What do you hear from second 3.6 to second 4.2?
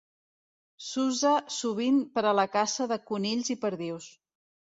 perdius.